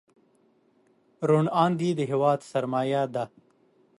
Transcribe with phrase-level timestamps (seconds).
[1.29, 3.23] روڼ اندي د هېواد سرمایه ده.